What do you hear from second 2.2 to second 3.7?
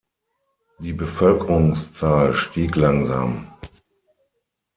stieg langsam.